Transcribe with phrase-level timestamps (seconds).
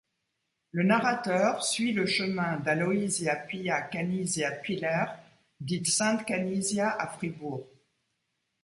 [0.71, 5.05] Le narrateur suit le chemin d’Aloysia Pia Canisia Piller,
[5.59, 7.67] dite Sainte Canisia à Fribourg.